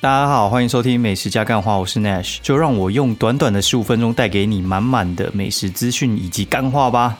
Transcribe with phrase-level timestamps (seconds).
[0.00, 7.18] 大家好，欢迎收听美食加干话，我是 Nash，就让我用短短的十五分钟带给你满满的美食资讯以及干话吧。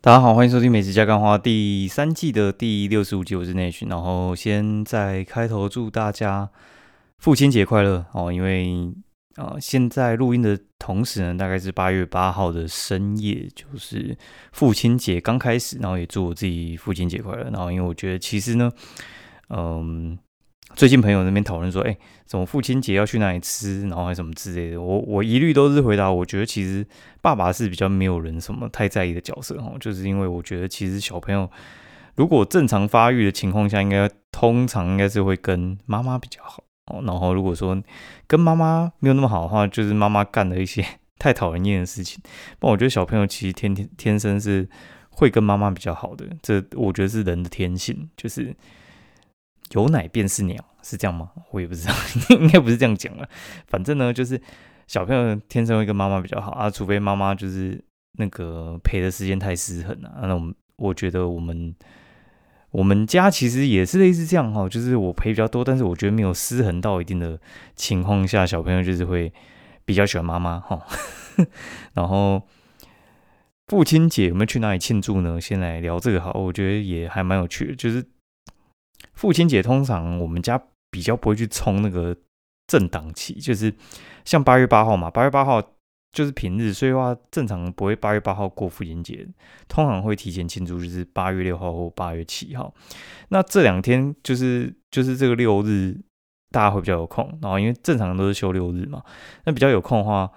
[0.00, 6.50] 大家好，欢迎收听美食加干话第三季的第六十五集，我是 Nash，然后先在开头祝大家
[7.18, 8.94] 父亲节快乐哦，因为。
[9.36, 14.18] 啊，现在录音的同时呢，大概是八月八号的深夜，就是
[14.50, 17.44] 父亲节刚开始，然后也祝我自己父亲节快乐。
[17.44, 18.68] 然后，因为我觉得其实呢，
[19.50, 20.18] 嗯，
[20.74, 21.96] 最近朋友那边讨论说，哎，
[22.28, 26.84] 什么父亲节要去哪里吃，然后还什么之类的，我我一律都是回答，我觉得其实
[27.20, 31.48] 爸爸是比较没有人什么太在意的角色哈，就是因为我觉得其实小朋友
[32.16, 36.64] 如果正常发育的情况下，应该通常应该是会跟妈妈比较好。
[36.86, 37.80] 哦，然后如果说
[38.26, 40.84] 跟妈妈没有那么好的话，就是妈妈干了一些
[41.18, 42.20] 太讨人厌的事情。
[42.60, 44.68] 那我觉得小朋友其实天天天生是
[45.10, 48.52] 会跟妈妈比较好的，这我觉得是人的天性，就是
[49.70, 51.30] 有奶便是娘，是这样吗？
[51.52, 51.94] 我也不知道，
[52.40, 53.28] 应该不是这样讲了。
[53.68, 54.40] 反正呢，就是
[54.88, 57.80] 小朋友天生会跟妈妈比较好啊，除非妈妈就是
[58.18, 60.18] 那个陪的时间太失衡了。
[60.22, 61.74] 那我们我觉得我们。
[62.72, 67.38] 我们家其实也是类似这样哈，就是我陪比较多，但是我觉得没有失衡到一定的
[67.76, 69.32] 情况下，小朋友就是会
[69.84, 70.84] 比较喜欢妈妈哈。
[71.94, 72.42] 然后
[73.68, 75.40] 父亲节有没有去哪里庆祝呢？
[75.40, 77.76] 先来聊这个好，我觉得也还蛮有趣的。
[77.76, 78.04] 就是
[79.14, 80.60] 父亲节通常我们家
[80.90, 82.16] 比较不会去冲那个
[82.66, 83.74] 政党期，就是
[84.24, 85.62] 像八月八号嘛，八月八号。
[86.12, 89.26] 就是平日，所以话正常不会八月八号过父亲节，
[89.66, 92.74] 通常会提前庆祝，就是八月六号或八月七号。
[93.30, 95.96] 那这两天就是就是这个六日，
[96.50, 97.38] 大家会比较有空。
[97.40, 99.02] 然后因为正常都是休六日嘛，
[99.44, 100.30] 那比较有空的话，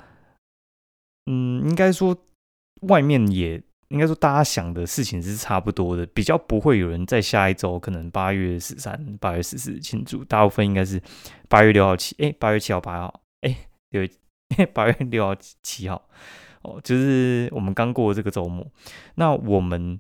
[1.26, 2.18] 嗯，应该说
[2.84, 11.02] 外面也应该说大家想的事情是差不多的，比较不会有人在下一周可能八月十三、八月十四庆祝，大部分应该是
[11.50, 13.54] 八月六号七，哎，八月七号、八号，哎，
[13.90, 14.08] 有。
[14.74, 16.00] 八月六号、七号，
[16.62, 18.66] 哦，就是我们刚过这个周末。
[19.16, 20.00] 那我们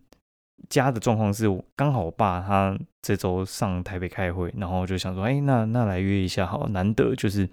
[0.70, 1.46] 家的状况是，
[1.76, 7.50] 刚好我爸他这周上台北开会，然后就想说，哎，那那来约一下，好，难得就是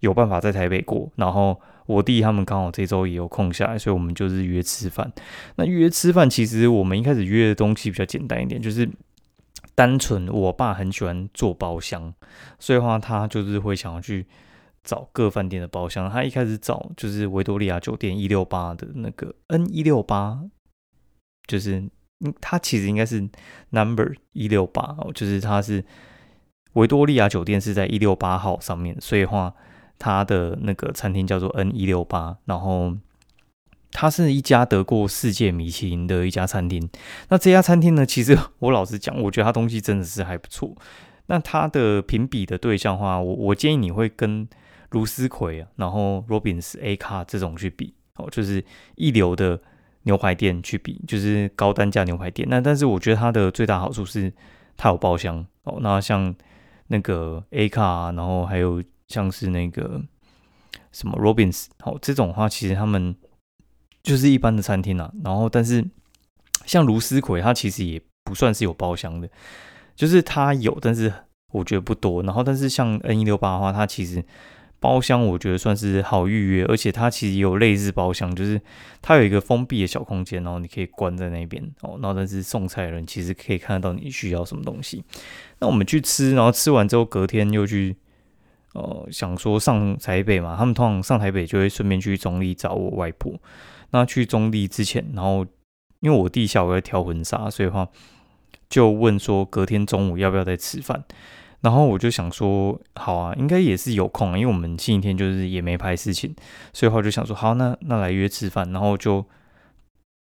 [0.00, 1.10] 有办法在台北过。
[1.16, 5.12] 然后我弟他们刚好这周也有空下来，所以我们就是约吃饭。
[5.56, 8.88] 那约吃饭，其实我们一开始约的东西比较简单一点，就是
[9.74, 12.12] 单纯我爸很喜欢做包厢，
[12.58, 14.26] 所以的话他就是会想要去。
[14.86, 20.40] 找各饭店的包厢，他一开始找就是维多利亚酒店一六八的那个 N 一六八，
[21.48, 21.80] 就是
[22.20, 23.28] 嗯，他其实应该是
[23.70, 25.84] Number 一六八哦，就是他是
[26.74, 29.52] 维多利亚酒店是在一六八号上面，所以话
[29.98, 32.96] 他的那个餐厅叫做 N 一六八，然后
[33.90, 36.88] 它是一家得过世界米其林的一家餐厅。
[37.28, 40.76] 那这家餐厅呢，其实 我老实讲，我觉得它东西真的是还不错。
[41.26, 44.48] 那它的评比的对象的话，我我建议你会跟。
[44.90, 48.64] 卢斯奎啊，然后 Robins A 卡这种去比哦，就是
[48.94, 49.60] 一流的
[50.02, 52.46] 牛排店去比，就是高单价牛排店。
[52.50, 54.32] 那但是我觉得它的最大好处是
[54.76, 55.78] 它有包厢哦。
[55.80, 56.34] 那像
[56.86, 60.00] 那个 A 卡，然后还有像是那个
[60.92, 63.14] 什么 Robins 哦，这种话其实他们
[64.02, 65.12] 就是一般的餐厅啊。
[65.24, 65.84] 然后但是
[66.64, 69.28] 像卢斯奎，它其实也不算是有包厢的，
[69.94, 71.12] 就是它有，但是
[71.52, 72.22] 我觉得不多。
[72.22, 74.24] 然后但是像 N 一六八的话，它其实
[74.86, 78.60] 包厢我觉得算是好预约，而且它其实也有类似包厢，就是
[79.02, 81.98] 它有一个封闭的小空间，然后你可以关在那边哦。
[82.00, 85.02] 然后但是送菜的人其实可以看得到你需要什么东西。
[85.58, 87.96] 那我们去吃，然后吃完之后隔天又去，
[88.74, 93.34] 呃，想说上台北嘛，他们通常上台北就会顺便去中立找我外婆。
[93.90, 95.44] 那去中立之前，然后
[95.98, 97.88] 因为我弟下午要挑婚纱，所以话
[98.68, 101.02] 就问说隔天中午要不要再吃饭。
[101.62, 106.34] 然后我就想说，好啊，应该也是有空，因为我们星期天就是也没排事情，
[106.72, 108.70] 所以话就想说，好，那那来约吃饭。
[108.72, 109.24] 然后就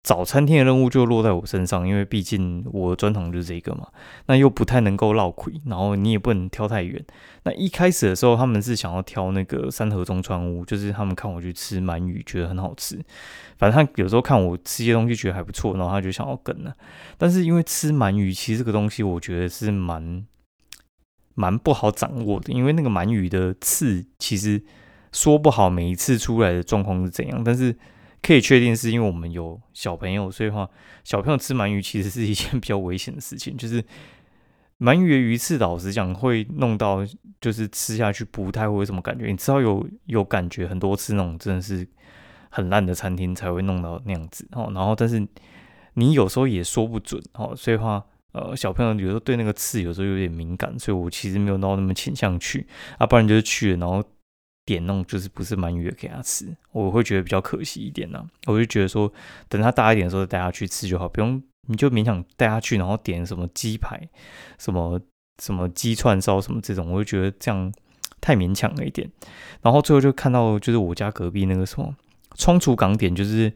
[0.02, 3.88] 早餐厅的任务就落在我身上，因为毕竟我专长就是这个嘛。
[4.26, 7.04] 那又不太能够绕亏，然后你也不能挑太远。
[7.42, 12.98] 那一开始的时候，他们是想要挑那个三河中川屋，就是他们看我去吃鳗鱼，觉得很好吃。
[13.58, 16.72] 反正他有时候看我吃些东西觉得还不错，然后他就想要跟了。
[17.18, 20.24] 但是因为吃鳗鱼，其实这个东西我觉得是蛮。
[21.36, 24.60] 蛮不好掌握的，因为那个鳗鱼的刺其实
[25.12, 27.76] 说不好每一次出来的状况是怎样，但是
[28.22, 30.68] 可以确定是因为我们有小朋友，所以话
[31.04, 33.80] 小朋友吃鳗鱼其实是一件比较危险的事情， 就是
[34.80, 37.06] 鳗鱼的鱼刺，老实讲会弄到
[37.40, 41.86] 就是吃下去不太会有什么感觉，你知道有有感觉很多次那种真的是
[42.50, 44.70] 很烂的餐厅才会弄到那样子哦。
[44.74, 45.26] 然后，但是
[45.94, 48.04] 你有时候也说不准哦，所以话，
[48.36, 52.66] 呃，小朋友有时候对那个刺有时候有点敏感，所以我其实没有到那么倾向去
[52.98, 54.06] 啊，不然就是去了，然后
[54.66, 58.22] 点那种就是不是鳗鱼给他吃，我会觉得比较可惜一点呢。
[58.46, 59.10] 我就觉得说，
[59.48, 63.98] 等他大一点的时候带他去吃就好，不用你就勉强带他去，然后点什么鸡排、
[64.58, 65.00] 什么
[65.42, 67.72] 什么鸡串烧什么这种，我就觉得这样
[68.20, 69.10] 太勉强了一点。
[69.62, 71.94] 然后最后就看到就是我家隔壁那个什么。
[72.34, 73.50] 冲厨港点就是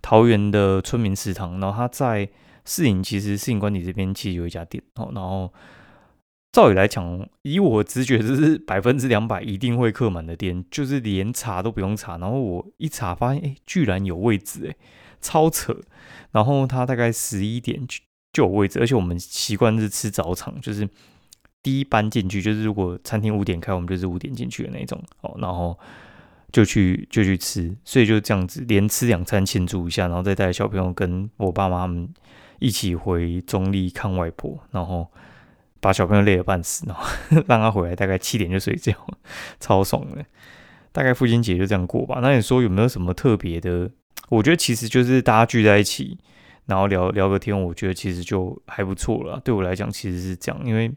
[0.00, 2.28] 桃园的村民食堂，然后他在
[2.64, 5.10] 市营，其实市营官邸这边其实有一家店哦。
[5.14, 5.52] 然后
[6.52, 12.18] 照理来讲，以我直觉，这是 百分之两百一定会客满的店，就是连查都不用查。
[12.18, 14.76] 然后我一查发现，哎，居然有位置，哎，
[15.20, 15.76] 超扯。
[16.32, 17.98] 然后他大概十一点就
[18.32, 20.88] 就有位置，而且我们习惯是吃早场，就是
[21.62, 25.36] 第一班进去，就是如果餐厅五点开，我们就是五点进去的那种哦。
[25.38, 25.78] 然后。
[26.52, 32.08] 就去就去吃，所以就这样子连吃两餐庆祝一下，然后再带小朋友跟我爸妈他们
[32.64, 35.10] 一起回中立看外婆，然后
[35.80, 37.04] 把小朋友累得半死，然后
[37.46, 38.92] 让他回来大概七点就睡觉，
[39.60, 40.24] 超爽的。
[40.92, 42.20] 大概父亲节就这样过吧。
[42.22, 43.90] 那你说有没有什么特别的？
[44.30, 46.18] 我觉得其实就是大家聚在一起，
[46.66, 49.40] 然后聊聊个天，我觉得其实就还不错了。
[49.44, 50.90] 对我来讲其实是这样，因为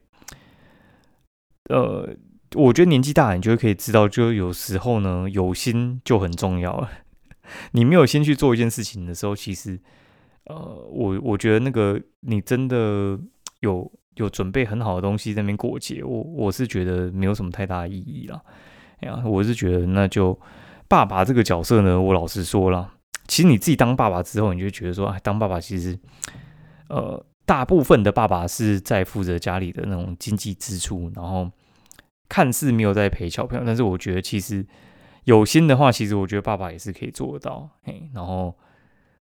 [1.70, 2.16] 呃。
[2.56, 6.90] 我觉得年纪大，你就可以知道，就有时候呢，有心就很重要了。
[7.72, 9.78] 你没有心去做一件事情的时候，其实，
[10.50, 10.56] 呃，
[10.90, 13.20] 我我觉得那个你真的
[13.62, 18.42] 有有准备很好的东西在那边过节，我我是觉得没有什么太大意义了。
[19.00, 20.38] 哎呀，我是觉得那就
[20.88, 22.94] 爸爸这个角色呢，我老实说了，
[23.28, 25.98] 其实你自己当爸爸之后，你就觉得说，哎，当爸爸其实，
[26.90, 31.50] 呃，大部分的爸爸是在负责家里的那种经济支出，然后。
[32.30, 34.68] 看似没有在陪小朋友，但是我觉得其实
[35.24, 37.70] 有心的话，其实我觉得爸爸也是可以做得到。
[37.84, 38.54] 嘿，然后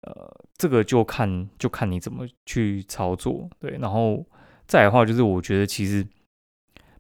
[0.02, 3.78] 呃，这个就看就看你怎么去操作，对。
[3.80, 4.26] 然后
[4.68, 6.06] 再的话，就是我觉得其实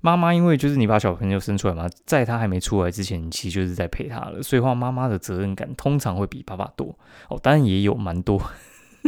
[0.01, 6.97] 妈妈，因为就是你把小朋友生出来嘛，在他还没出来之前，其实就是在陪他了，所以话妈妈的责任感通常会比爸爸多
[7.29, 7.39] 哦。
[7.41, 8.41] 当然也有蛮多，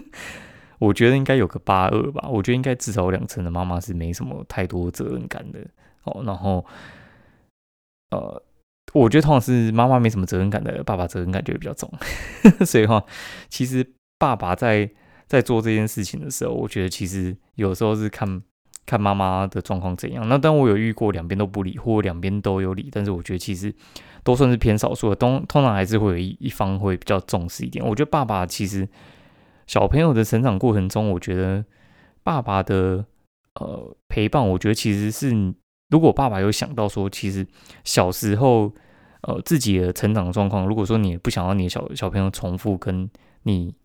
[0.80, 2.28] 我觉得应该有个八二吧。
[2.30, 5.60] 我觉得应该至少两成的妈妈是没什么太多责任感的。
[6.04, 6.66] 哦，然后，
[8.12, 8.44] 呃，
[8.94, 11.92] 我觉得通常是妈妈没什么责任感的，爸爸责任感就会比较重。
[12.66, 13.04] 所以话，
[13.50, 13.86] 其实
[14.20, 14.90] 爸爸在
[15.28, 18.42] 在做这件事情的时候，我觉得其实有时候是看
[18.86, 20.30] 看妈妈的状况怎样。
[20.30, 23.74] 那当我有遇过两边都不理，或两边都有理，但是我觉得其实
[24.24, 25.16] 都算是偏少数的。
[25.16, 27.84] 通通常还是会有一一方会比较重视一点。
[27.84, 28.88] 我觉得爸爸其实
[29.66, 31.66] 小朋友的成长过程中，我觉得
[32.22, 33.04] 爸爸的
[33.56, 35.56] 呃陪伴，我觉得其实是。
[35.94, 37.46] 如果爸爸有想到说，其实
[37.84, 38.74] 小时候，
[39.22, 43.08] 呃，自己的成长状况，如果说你不想要你的小小朋友重复跟
[43.44, 43.76] 你，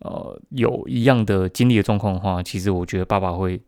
[0.00, 3.58] 呃，有一样的经历的状况的话，其实我觉得爸爸会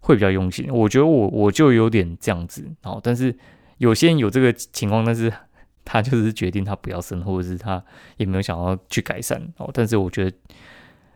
[0.00, 0.66] 会比较用心。
[0.68, 3.32] 我觉得我我就有点这样子，然后但是
[3.78, 5.32] 有些人有这个情况，但是
[5.84, 7.80] 他就是决定他不要生，或者是他
[8.16, 9.70] 也没有想要去改善哦。
[9.72, 10.36] 但是我觉得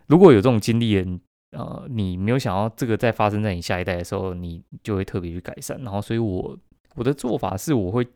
[0.06, 1.05] 如果有这种经历的。
[1.52, 5.80] 呃，你没有想到这个在发生在你下一代的时候，你就会特别去改善。
[5.82, 6.58] 然后，所以我
[6.94, 8.06] 我的做法是，我会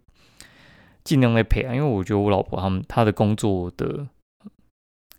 [1.02, 4.06] 尽量在陪啊，因为我觉得我老婆他们她的工作的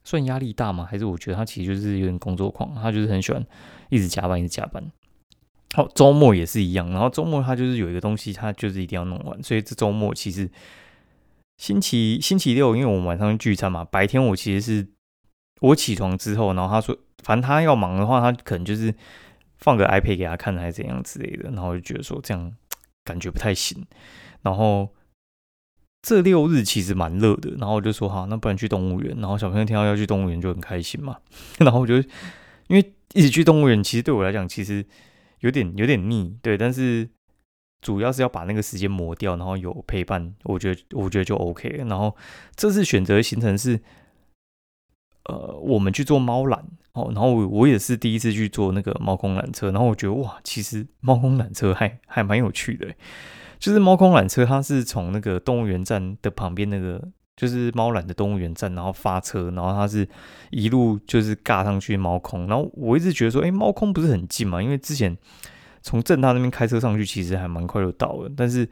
[0.03, 0.87] 算压力大吗？
[0.87, 3.43] 还是我觉得她其实就是有点工作狂，她就是很喜欢
[3.89, 4.83] 一直加班，一直加班。
[5.73, 6.87] 好，周末也是一样。
[6.91, 9.41] 然后周末她就是有一个东西，她就是一定要弄完。
[9.41, 10.47] 所以这周末其实
[11.57, 14.87] 星期星期六，因为我们晚上聚餐嘛，白天我其实是
[15.61, 16.95] 我起床之后，然后他说。
[17.23, 18.93] 反正他要忙的话，他可能就是
[19.57, 21.49] 放个 iPad 给他看，还是怎样之类的。
[21.51, 22.53] 然后就觉得说这样
[23.03, 23.85] 感觉不太行。
[24.41, 24.93] 然后
[26.01, 29.15] 这六日其实蛮热的，然后我就说好，那不然去动物园。
[29.19, 31.17] 然后小朋友听到要去动物园就很开心嘛。
[31.59, 32.07] 然后我觉得，
[32.67, 34.85] 因为一起去动物园，其实对我来讲其实
[35.39, 36.57] 有点有点腻，对。
[36.57, 37.09] 但是
[37.81, 41.69] 主要是要把那个时间磨掉，然后有陪伴，我觉得我觉得就 OK。
[41.87, 42.15] 然后
[42.55, 43.79] 这次选择行程是。
[45.25, 46.59] 呃，我们去做猫缆
[46.91, 52.87] 哦，然后我我也是第一次去做那个猫空缆车，然后我觉得哇，其实猫空缆车还还蛮有趣的，
[53.57, 57.01] 就是猫空缆车它是从那个动物园站的旁边那个，
[57.37, 60.05] 就是猫缆的动物园站，然后发车，然后它是
[60.51, 65.17] 一路就是尬上去猫空，然后我一直觉得说，哎，猫空不是很近嘛，因为之前
[65.81, 68.67] 从正大那边开车上去其实还蛮快就到了，但是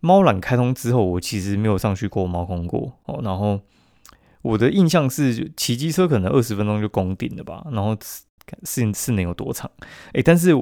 [0.00, 3.58] 猫缆开通之后，我其实没有上去过猫空过哦，然后。
[4.42, 7.96] 我的印象是骑机车可能二十分钟就攻顶了吧，然后
[8.62, 9.70] 是是能有多长？
[10.12, 10.52] 哎，但是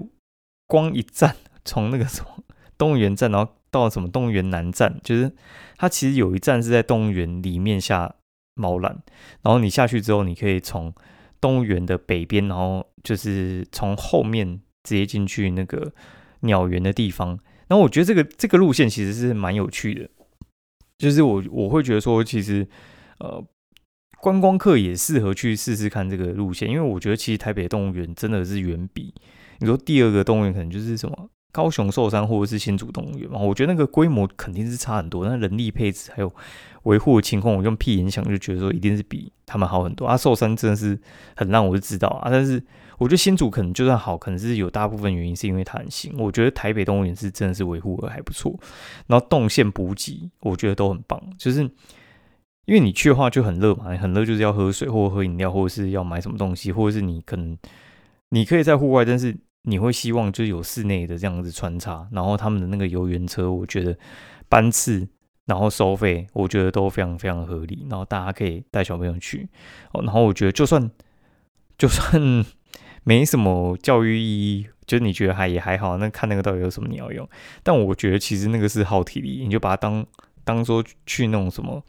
[0.67, 2.43] 光一站从那个什么
[2.77, 5.31] 动物园站，然后到什么动物园南站，就是
[5.77, 8.15] 它其实有一站是在动物园里面下
[8.55, 8.97] 猫缆，
[9.43, 10.93] 然后你下去之后，你可以从
[11.41, 15.93] 动物园的北边，然后就是从后面直接进去那个
[16.41, 17.39] 鸟园的地方。
[17.69, 20.09] 然后我觉得这个这个路线其实是蛮有趣的，
[20.99, 22.67] 就是我我会觉得说，其实
[23.19, 23.45] 呃
[24.21, 29.15] 观光客也适合去试试看这个路线，因为我觉得其实台北动物园真的是远比
[29.59, 31.31] 你说第二个动物园可能就是什么。
[31.53, 36.31] 高雄寿山或者是新竹动物园嘛，我觉得那个规模肯定是差很多，那人力配置还有
[36.83, 40.05] 维护的情况，我用屁影响就觉得说一定是比他们好很多。
[40.05, 41.01] 啊，寿山真的是
[41.35, 42.29] 很烂，我就知道啊。
[42.31, 42.63] 但是
[42.99, 46.13] 我觉得新竹可能就算好，可能是有大部分原因是因为它很新。
[46.19, 48.55] 我觉得台北动物园是真的是维护的还不错，
[49.07, 51.19] 然后动线补给我觉得都很棒。
[51.39, 51.67] 就是
[52.67, 57.59] 因为你去的话就很热嘛，很热就是要喝水或喝饮料，或者是要买什么东西，或者是你可能
[58.29, 59.37] 你可以在户外，但是。
[59.69, 63.99] 你会希望就是有室内的这样子穿插，然后他们的那个游园车，我觉得
[64.49, 65.09] 班次，
[65.47, 69.49] 然后收费，我觉得都非常非常合理，然后大家可以带小朋友去，
[69.93, 70.89] 哦，然后我觉得就算
[71.77, 72.45] 就算
[73.03, 77.29] 没什么教育意义，就是你觉得还也还好，那看那个到底有什么你要用？
[77.65, 80.07] 但我觉得其实那个是耗体力，你就把它当
[80.45, 81.83] 当做去那种什么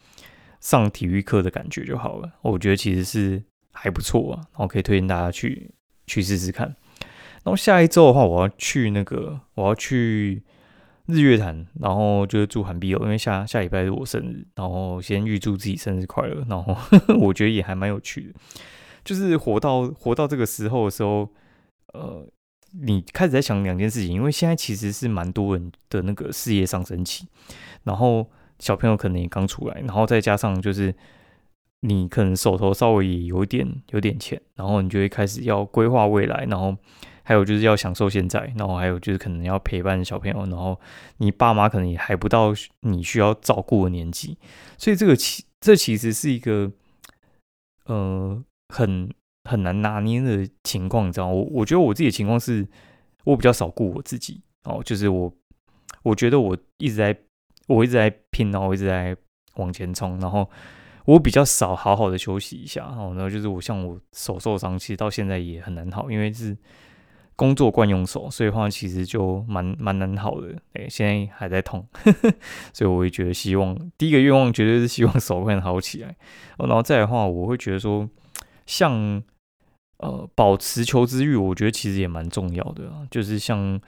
[0.60, 2.32] 上体育课的感觉就好了。
[2.42, 5.70] 我觉得其实是还不错啊，然后可以推荐大家去
[6.06, 6.66] 去试试看。
[7.44, 10.42] 然后下一周的话，我要去那个，我要去
[11.06, 16.44] 日月潭，然后就是住韩碧楼，因为下下礼拜是我生日，然后先预祝自己生日快乐。
[16.48, 16.76] 然后
[17.20, 18.34] 我觉得也还蛮有趣的，
[19.04, 21.30] 就是活到活到这个时候的时候，
[21.94, 22.26] 呃，
[22.72, 27.26] 你开始在想两件事情，因为现在其实是蛮多人的那个事业上升期，
[27.84, 30.94] 然后小朋友可能也刚出来，然后再加上就是
[31.80, 36.76] 你可能手头稍微也有点有点钱，然后你就会开始要规划未来，然后。
[37.28, 40.80] 还有就是要享受现在，然后还有就是可能要陪伴小朋友，然后
[41.18, 44.38] 你爸妈可能也还不到你需要照顾的年纪，
[44.78, 46.72] 所以这个其这其实是一个
[47.84, 48.42] 呃
[48.74, 49.12] 很
[49.44, 52.66] 很难拿捏的情况，你知道我我觉得我自己的情况是，
[53.24, 55.30] 我比较少顾我自己哦，就是我
[56.04, 57.14] 我觉得我一直在
[57.68, 59.16] 我一直在拼，然后我一直在
[59.54, 60.50] 往前冲，然后
[61.04, 66.56] 我比较少好好的休息一下，哦，然后就是我像我手受伤，其实到现在也很难好，因为是。
[67.38, 70.60] 工作惯用手，所以话其实就蛮蛮难好的。
[70.72, 71.86] 哎，现在还在痛，
[72.74, 76.16] 所以我会觉得希望第一个愿望绝对是希望手快好起来。
[76.58, 78.10] 然后再的话，我会觉得说，
[78.66, 79.22] 像
[79.98, 83.06] 呃保持求知欲，我觉得其实也蛮重要的啊。
[83.08, 83.80] 就是像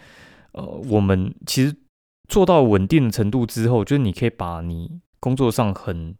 [0.53, 1.75] 呃我们其实
[2.31, 6.17] 做到稳定的程度之后，就是你可以把你工作上很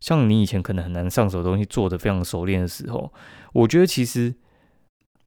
[0.00, 3.12] 像你以前可能很难上手的东西做得非常熟练的时候，
[3.52, 4.34] 我觉得其实。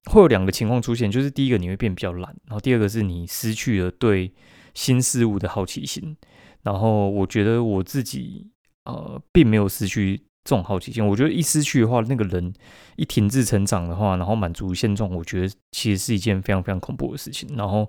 [0.06, 4.34] 会有两个情况出现，就是第一个你会变比较懒，然后第二个是你失去了对
[4.74, 6.18] 新事物的好奇心。
[6.64, 8.50] 然后我觉得我自己
[8.86, 11.06] 呃并没有失去这种好奇心。
[11.06, 12.52] 我觉得一失去的话，那个人
[12.96, 17.48] 一停滞成长的话，然后满足现状，我觉得其实是一件非常非常恐怖的事情。
[17.56, 17.88] 然后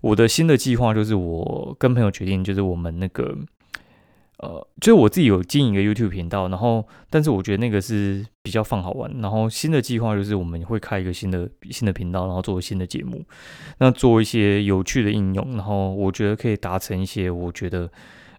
[0.00, 3.36] 我的新的计划就是我跟朋友决定，就是我们那个。
[4.40, 9.10] 呃，就是我自己有经营一个 YouTube 频道，然后，但是我觉得那个是比较放好玩。
[9.20, 13.20] 然后新的计划就是我们会开一个新的新的频道，然后做新的节目，
[13.78, 15.56] 那做一些有趣的应用。
[15.56, 17.90] 然后我觉得可以达成一些我觉得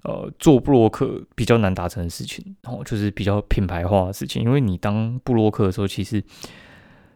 [0.03, 4.41] 呃做布洛克比较难达成的事情，然后就是比较品牌化的事情。
[4.41, 6.23] 因为你当布洛克的时候，其实，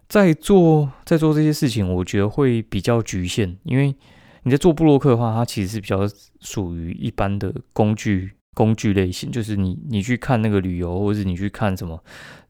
[0.10, 3.58] 在做在做这些事情，我觉得会比较局限。
[3.64, 3.96] 因为
[4.44, 6.00] 你在做布洛克的话，它其实是比较
[6.40, 8.34] 属于一般的工具。
[8.56, 12.00] 工具类型就是你，你去看那个旅游，或者是你去看什么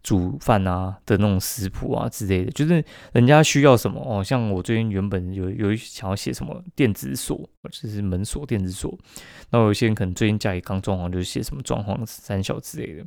[0.03, 2.83] 煮饭啊的那种食谱啊之类的，就是
[3.13, 4.21] 人家需要什么哦。
[4.21, 8.99] 像我最近原本有有想要写什么电子锁，就是门锁、电子锁。
[9.51, 13.05] 那有些人可能最近家里刚装潢，就是写什么装潢三小之类的。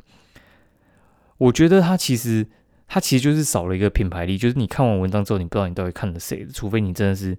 [1.36, 2.46] 我觉得它其实
[2.88, 7.36] 它其实就是少了一个品牌力，就是你看完文章之后，你不知道你到底看了谁的，除非你真的是。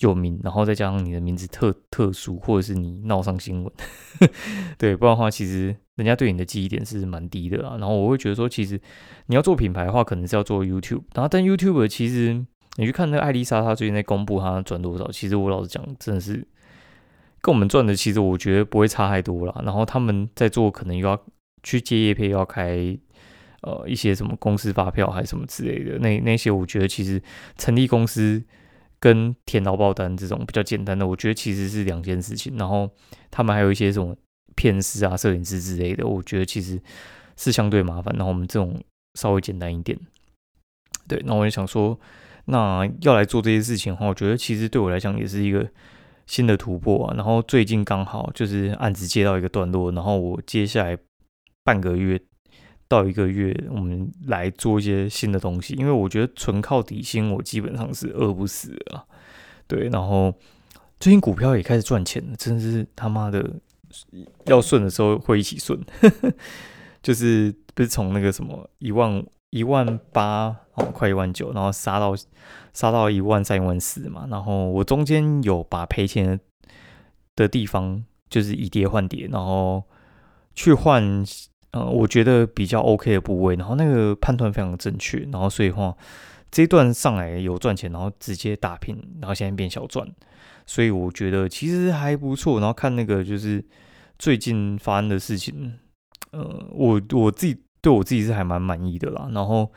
[0.00, 3.72] 有名，然后再加上你的名字特特殊，或者是你闹上新闻，
[4.76, 7.76] 对，不然的话，其实人家对你的记忆点是蛮低的啊。
[7.78, 8.80] 然后我会觉得说，其实
[9.26, 11.02] 你要做品牌的话，可能是要做 YouTube。
[11.14, 12.32] 然后，但 YouTube 其实
[12.76, 16.46] 你去看那个艾丽莎，她最近在公布她赚多少，其实我老实讲，真的是
[17.42, 19.62] 跟我们赚的，其实我觉得不会差太多了。
[19.64, 21.22] 然后他们在做，可能又要
[21.62, 22.96] 去接业配，又要开
[23.60, 25.98] 呃一些什么公司发票还是什么之类的。
[25.98, 27.22] 那那些我觉得其实
[27.58, 28.42] 成立公司。
[29.00, 32.54] 跟填劳报单这种比较简单的，我觉得其实是两件事情。
[32.58, 32.88] 然后
[33.30, 34.14] 他们还有一些什么
[34.54, 36.78] 片师啊、摄影师之类的，我觉得其实
[37.36, 38.14] 是相对麻烦。
[38.16, 38.78] 然后我们这种
[39.14, 39.98] 稍微简单一点，
[41.08, 41.20] 对。
[41.24, 41.98] 那我就想说，
[42.44, 45.66] 那要来做这些事情的话，我觉得其实对我来讲也是一个
[46.26, 47.14] 新的突破啊。
[47.16, 50.98] 然后最近刚好就是案子接到一个段落，然后我接下来
[51.64, 52.20] 半个月
[52.90, 55.74] 到一个月，我们来做一些新的东西。
[55.74, 59.06] 因为我觉得纯靠底薪，我基本上是饿不死啊。
[59.68, 60.34] 对，然后
[60.98, 63.48] 最近股票也开始赚钱了，真的是他妈的
[64.46, 65.80] 要顺的时候会一起顺，
[67.00, 72.12] 就是不是从那个什么一万一万八哦，快一万九，然后杀到
[72.72, 74.26] 杀到一万三一万四嘛。
[74.28, 76.40] 然后我中间有把赔钱
[77.36, 79.84] 的地方，就是以跌换跌，然后
[80.56, 81.24] 去换。
[81.72, 85.96] 呃，我觉得比较 OK 的部位，然后那个判断非常正确，然后所以话
[86.50, 90.04] 这一段上来有赚钱，然后直接打平，然后现在变小赚，
[90.66, 92.58] 所以我觉得其实还不错。
[92.58, 93.64] 然后看那个就是
[94.18, 95.78] 最近发生的事情，
[96.32, 99.30] 呃，我我自己对我自己是还蛮满意的啦。
[99.32, 99.70] 然后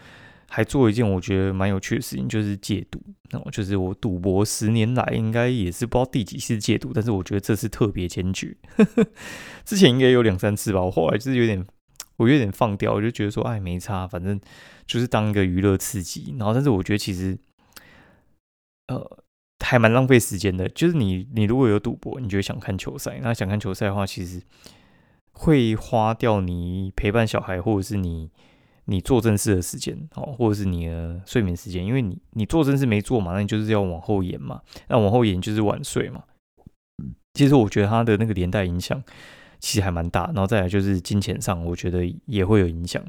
[0.49, 2.99] 还做一件我觉得蛮有趣的事情，就是戒赌。
[3.29, 8.55] 然后就是我赌博十年来应该也是不知道第几次戒赌，但是我觉得这次特别坚决。
[9.63, 11.63] 之前应该有两三次吧，我后来就是有点。
[12.17, 14.39] 我有点放掉，我就觉得说，哎，没差，反正
[14.85, 16.35] 就是当一个娱乐刺激。
[16.37, 17.37] 然后，但是我觉得其实，
[18.87, 19.19] 呃，
[19.65, 20.69] 还蛮浪费时间的。
[20.69, 23.19] 就是你，你如果有赌博，你就会想看球赛。
[23.21, 24.41] 那想看球赛的话，其实
[25.33, 28.29] 会花掉你陪伴小孩，或者是你
[28.85, 31.83] 你做正事的时间，哦，或者是你的睡眠时间。
[31.83, 34.61] 因为你你做正事没做嘛，那你就是要往后延嘛。
[34.87, 36.23] 那往后延就是晚睡嘛。
[37.33, 39.03] 其实我觉得它的那个连带影响。
[39.63, 43.01] 其实还蛮大，然后再来就是金钱上，我觉得也会有影响。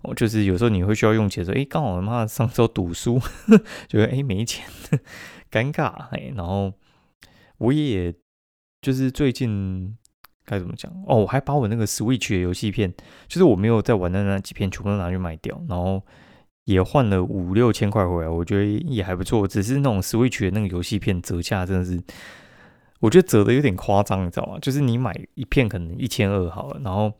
[0.00, 3.20] 哦，就是有时候你会需要用钱的时候，哎，刚好他妈上周赌输，
[3.86, 4.64] 觉得哎没钱，
[5.52, 6.32] 尴尬哎。
[6.34, 6.72] 然后
[7.58, 8.14] 我也
[8.80, 9.94] 就是最近
[10.46, 12.90] 该怎么讲哦，我还把我那个 Switch 的游戏片，
[13.28, 16.02] 就是我没有在玩的那几片，全部都拿去卖掉，然后
[16.64, 19.46] 也换了五六千块回来，我觉得也还不错。
[19.46, 22.02] 只是那种 Switch 的那个游戏片折价真的是。
[23.00, 24.58] 我觉得折的有点夸张，你知道吗？
[24.60, 27.12] 就是你买一片可能一千二好了，然后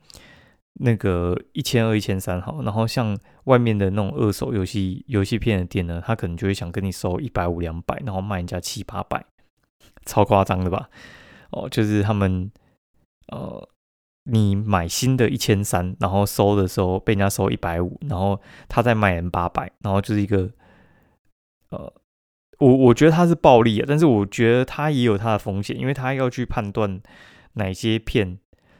[0.73, 9.25] 那个一千二、一千三好，然后像外面的那种二手游戏游戏片的店呢，他可能就会想跟你收一百五、两百，然后卖人家七八百，
[10.05, 10.87] 超夸张的吧？
[11.49, 12.51] 哦，就是他们
[13.27, 13.67] 呃，
[14.25, 20.51] 你买新的一千三，然后收的时候被人家收一百五，然后他再卖人八百，然后就是一个
[21.69, 21.91] 呃。
[22.61, 27.01] 我我觉得它是暴利啊，但是我觉得它也有它的风险，因为它要去判断
[27.53, 28.37] 哪些片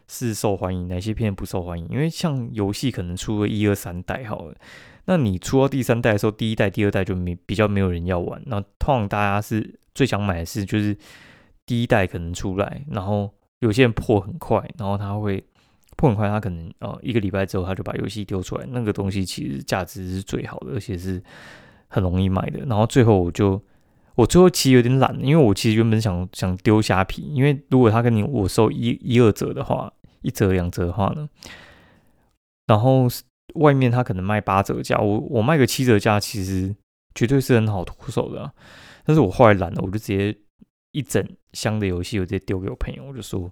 [0.07, 1.87] 是受欢迎，哪些片不受欢迎。
[1.89, 4.55] 因为像游戏可能出了一二三代好了，
[5.05, 8.39] 那你出到第三代的时候，第一代、第二代就没比较没有人要玩。
[8.45, 10.95] 那通常大家是最想买的是就是
[11.65, 15.43] 第一代可能出来，然后有些人破很快，然后他会
[15.97, 21.19] 破很快，他可能呃一个礼拜之后他就把游戏丢出来，那个东西其实价值是最好的，而且是
[21.87, 22.59] 很容易买的。
[22.67, 23.59] 然后最后我就。
[24.15, 31.29] 我最后其实有点懒，因为我其实原本想想丢虾皮，因为如果他跟你我收一一二折的话，一折两折的话呢，
[32.67, 33.07] 然后
[33.55, 36.75] 外面他可能卖八折价，我我卖个七折价，其实
[37.15, 38.51] 绝对是很好脱手的。
[39.05, 40.37] 但是我后来懒了，我就直接
[40.91, 43.49] 一整箱的游戏，我直接丢给我朋友，我就说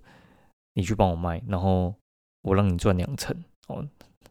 [0.73, 1.95] 你去帮我卖，然后
[2.41, 3.35] 我让你赚两成
[3.67, 3.87] 哦，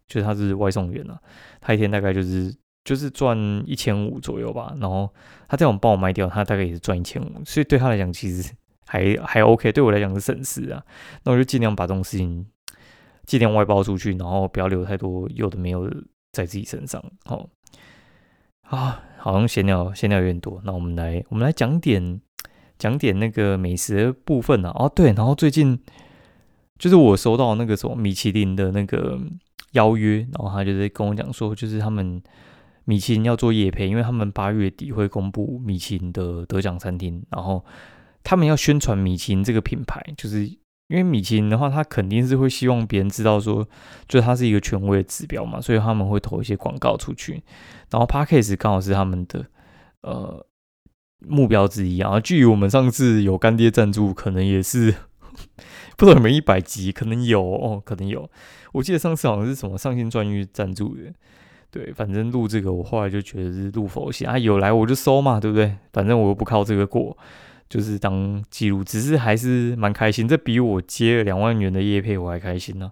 [0.06, 1.18] 就是他是外送员啊，
[1.60, 2.54] 他一天大概就是。
[2.84, 3.36] 就是赚
[3.66, 5.12] 一千五左右吧，然后
[5.46, 8.50] 他这样帮我卖掉，他大概也是赚一千五，所以对他来讲其实
[8.86, 10.82] 还还 OK，对我来讲是省事啊。
[11.24, 12.46] 那我就尽量把这种事情
[13.26, 15.94] 尽量外包出去，然后不要留太多有的没有的
[16.32, 17.02] 在自己身上。
[17.26, 17.46] 好，
[18.62, 22.18] 啊，好像闲聊闲聊有点多，那我们来我们来讲点
[22.78, 24.72] 讲点那个美食的部分啊。
[24.74, 25.78] 哦，对，然后最近
[26.78, 29.18] 就是我收到那个什么米其林的那个
[29.72, 32.22] 邀约，然后他就在跟我讲说，就是他们。
[32.88, 37.62] 米其林要做夜配，因为他们八月底会公布米其林的得奖餐厅，然后
[38.24, 43.68] 他们要宣传米其林这个品牌，就是因为米其林的话，他肯定是会希望别人知道说，
[44.08, 47.42] 就它是一个权威的指标嘛，所以他们会投一些广告出去。
[47.90, 49.44] 然后 p a c k a s e 刚好是他们的
[50.00, 50.46] 呃
[51.18, 52.18] 目标之一啊。
[52.18, 54.94] 至于我们上次有干爹赞助，可能也是
[55.98, 58.30] 不知道有没有一百集，可能有哦，可能有。
[58.72, 61.12] 我记得上次好像是什么上线专域赞助的。
[61.70, 65.76] 对，反正录这个，我后来就觉得是录佛系啊，有来我就收嘛，对不对？
[65.92, 67.14] 反正我又不靠这个过，
[67.68, 72.90] 就是当记录，只是还是蛮开心，这比我接了两万元的业配我还开心呢。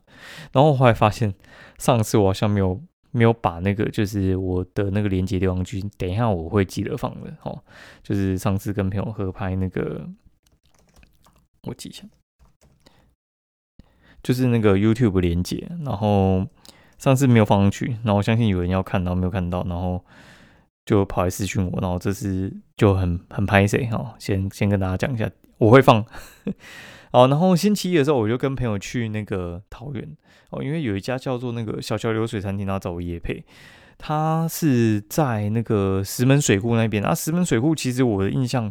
[0.53, 1.33] 然后我后来发现，
[1.79, 2.79] 上次我好像没有
[3.13, 7.59] 没有把那个就是我的那个连接丢上去，等一下我会记得放的哦。
[8.03, 10.07] 就是上次跟朋友合拍那个，
[11.63, 12.05] 我记一下，
[14.23, 16.47] 就是那个 YouTube 连接，然后。
[16.99, 20.05] 上次没有放上去，然后我相信有人要看，然后没有看到，然后
[20.85, 26.05] 就跑来私讯我，然后这次就很很拍谁哈，先先跟大家讲一下，我会放，
[27.13, 30.17] 好，然后星期一的时候，我就跟朋友去那个桃园
[30.51, 33.45] 哦，因为有一家叫做那个小桥流水餐厅，然后找我夜配。
[33.99, 37.15] 他是在那个石门水库那边啊。
[37.15, 38.71] 石门水库其实我的印象，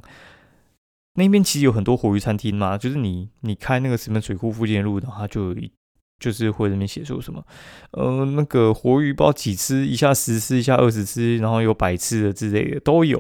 [1.16, 2.78] 那边其实有很多活鱼餐厅嘛。
[2.78, 5.72] 就是你你开那个石门水库附近的路，然后就有一
[6.20, 7.44] 就是会那边写说什么，
[7.92, 13.20] 呃，那个活鱼包几吃，一下十吃，一下二十吃，然后有百吃的之类的都有。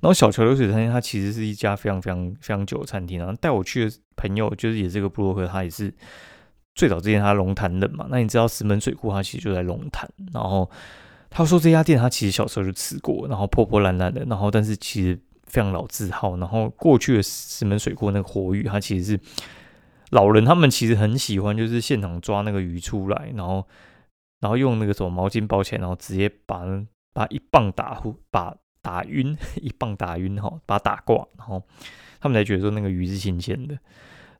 [0.00, 3.34] 然后小桥流水餐厅，它其实是一家非常非常非常久的餐厅啊。
[3.40, 5.92] 带我去的朋友就是也是个布洛克，他也是
[6.74, 8.06] 最早之前他龙潭人嘛。
[8.10, 10.70] 那你知道石门水库，它其实就在龙潭，然后。
[11.34, 16.36] 他说这家店他其实小时候就吃过，然后破破烂烂的，然后但是其实非常老字号。
[16.36, 19.20] 然后过去的石门水库那个活鱼，它其实是
[20.12, 23.66] 老人他们其实很喜欢，就是现场抓那个鱼出来，然后
[24.40, 26.64] 然后用那个什么毛巾包起来，然后直接把
[27.12, 31.62] 把一棒打呼把打晕， 一棒打晕哈，把它打挂，然后
[32.20, 33.76] 他们才觉得说那个鱼是新鲜的。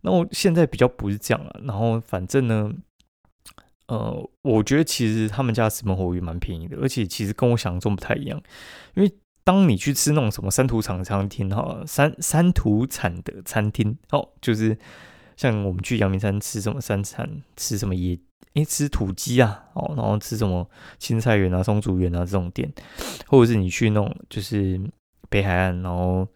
[0.03, 2.73] 那我现在比较不是这样了，然后反正呢。
[3.89, 8.41] 呃，我觉得其实他们家石门活鱼蛮便宜的，而且其实跟我想象中不太一样。
[8.95, 9.13] 因为
[9.45, 14.79] 当你去吃那种什么山土厂餐厅哈，山山土产的餐厅哦，就是
[15.43, 18.17] 像我们去阳明山吃什么山产，吃什么野，
[18.55, 22.73] 诶，吃土鸡啊，哦，然后吃什么青菜园啊、松竹园啊这种店，
[23.27, 24.81] 或者是你去那种就是
[25.29, 26.29] 北海岸，然后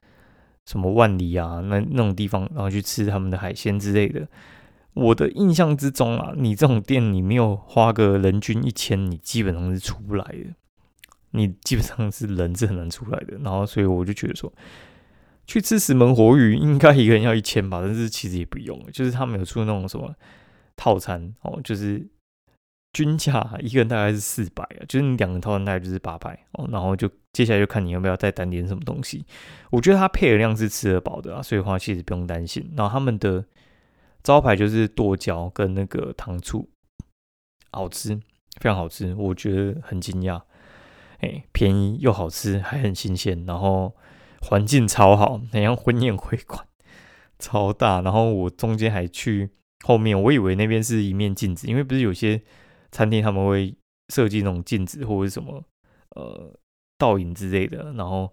[0.64, 4.26] 什么万里啊那那种地方，然后去吃他们的海鲜之类的。
[4.94, 10.46] 我的印象之中啊，你这种店你没有花个人均一千，你基本上是出不来的。
[11.30, 13.36] 你基本上是人是很难出来的。
[13.44, 14.50] 然后，所以我就觉得说，
[15.46, 20.14] 去吃石门活鱼应该一个人要一千吧，但是其实也不用，就是他们有出那种什么
[20.76, 22.06] 套餐哦，就是
[22.92, 26.68] 均价一个人大概是四百啊，就是你两个套餐大概就是八百哦。
[26.70, 29.24] 然后就接下来就看你要不要再单点什么东西。
[29.70, 32.72] 我觉得它配的量是吃得饱的啊，所以话其实不用担心。
[32.76, 33.44] 然后他们的。
[34.22, 36.68] 招牌就是剁椒跟那个糖醋，
[37.70, 38.16] 好吃，
[38.60, 40.42] 非常好吃，我觉得很惊讶。
[41.20, 43.94] 哎，便宜又好吃，还很新鲜，然后
[44.46, 46.66] 环境超好，很像婚宴会馆，
[47.38, 48.00] 超大。
[48.00, 49.50] 然后我中间还去
[49.84, 52.40] 后面，我以为那边是一面镜子，因为不是有些
[52.90, 53.74] 餐厅他们会
[54.12, 55.62] 设计那种镜子或者什么
[56.14, 56.52] 呃
[56.96, 58.32] 倒影之类的，然后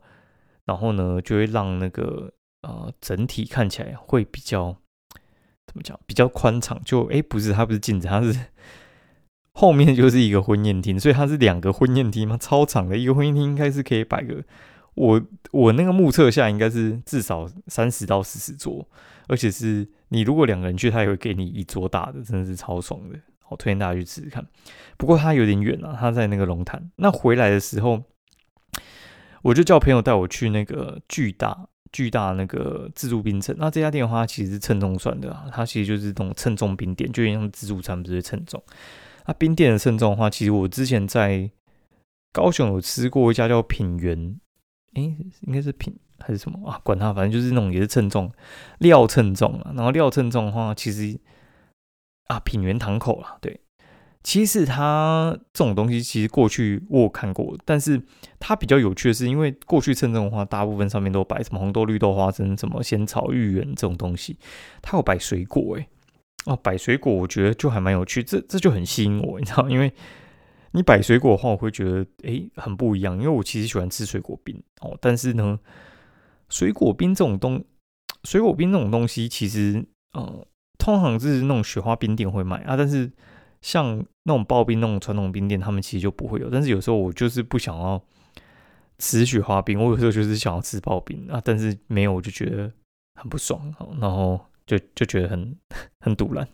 [0.65, 4.77] 然后呢就会让那个呃整体看起来会比较。
[5.65, 5.97] 怎么讲？
[6.05, 8.37] 比较宽敞，就哎，不是，它不是镜子，它是
[9.53, 14.43] 后面就是一个婚宴厅，所以它是两个婚宴厅嘛，超长的一个婚宴厅，应该是可以摆个
[14.95, 18.87] 我我那个目测下应该是至少三十到四十桌，
[19.27, 24.45] 而且是你如果两个人去，他也会给你一桌大的，真的是超爽的，我推荐大家去试试看。
[24.97, 26.91] 不过它有点远啊，它在那个龙潭。
[26.97, 28.03] 那回来的时候，
[29.41, 31.69] 我就叫朋友带我去那个巨大。
[31.91, 38.59] 巨大那个自助冰城，那这家店的话其实是称重算的啊，它其实就是这种称重冰店，就像自助餐不是称重。
[39.27, 41.51] 那冰店的称重的话，其实我之前在
[42.31, 44.39] 高雄有吃过一家叫品源，
[44.95, 46.79] 诶，应该是品还是什么啊？
[46.83, 48.31] 管它，反正就是那种也是称重
[48.79, 49.71] 料称重啊。
[49.75, 51.19] 然后料称重的话，其实
[52.27, 53.59] 啊品源堂口啦，对。
[54.25, 58.01] 其实它这种东西，其实过去我看过，但是
[58.39, 64.37] 它比较有趣的是，因为过去称重的话，大部分上面都摆什么红豆、绿豆、花生、什么仙草、芋圆这种东西，
[64.81, 65.85] 它有摆水果，诶，
[66.45, 69.91] 哦，摆水果，我觉得就还蛮有趣，这这就很吸引我，你知道，因为
[70.73, 75.57] 你摆水果的话，我会觉得诶很不一样，因为我其实喜欢吃水果冰哦，但是呢，
[76.49, 77.63] 水果冰这种东，
[78.25, 80.45] 水果冰这种东西，其实呃，
[80.77, 83.11] 通常是那种雪花冰店会卖啊，但是。
[83.65, 86.49] 像那种刨冰那种传统冰店，他们其实就不会有。
[86.49, 88.03] 但是有时候我就是不想要
[88.97, 92.69] 吃雪花冰，我有时候就是想要吃刨冰啊，但是没有我就觉得
[93.15, 95.57] 很不爽，然后就就觉得很
[96.03, 96.45] 很堵烂。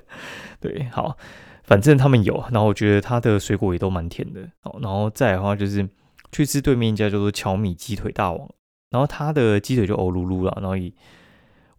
[0.58, 1.14] 对，好，
[1.66, 4.40] 反正他们有，然后我觉得它的水果也都蛮甜的。
[4.62, 5.88] 哦，然后再的话就是
[6.30, 8.48] 去吃对面一家叫做巧米鸡腿大王，
[8.90, 10.92] 然后它的鸡腿就欧噜噜了，然后也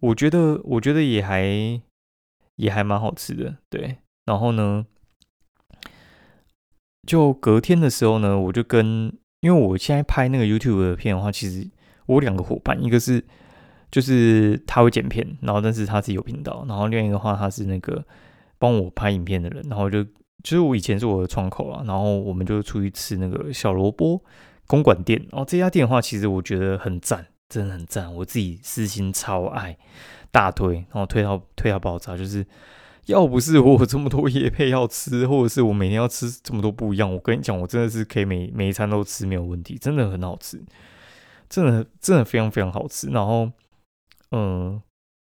[0.02, 1.82] 我觉得我觉得也还
[2.58, 3.98] 也还蛮好吃的，对。
[4.26, 4.86] 然后呢，
[7.08, 11.66] 就隔天的时候呢，我就跟，因为我现在拍那个 YouTube 的片的话，其实
[12.08, 13.24] 我两个伙伴，一个是
[13.90, 18.04] 就是他会剪片，然后但是他是有频道，然后另一个话他是那个
[18.60, 20.04] 帮我拍影片的人，然后就
[20.44, 24.24] 就是我以前是我的窗口了，然后我们就出去吃那个小萝卜
[24.68, 29.78] 公馆店，然后这家店的话，其实我觉得很赞，真的很赞，我自己私心超爱，
[30.32, 32.46] 大推，然后推到推到爆炸，就是。
[33.08, 40.62] 要不是我有这么多夜配要吃，或者是我每天要吃这么多不一样，我跟你讲，我真的是可以每每一餐都吃没有问题，真的很好吃，
[41.48, 43.08] 真的真的非常非常好吃。
[43.08, 43.50] 然后，
[44.32, 44.82] 嗯，